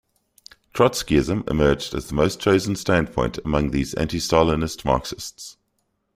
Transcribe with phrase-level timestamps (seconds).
[0.73, 5.57] Trotskyism emerged as the most chosen standpoint among these anti-Stalinist Marxists.